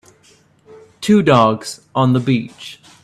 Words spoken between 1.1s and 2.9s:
dogs on the beach.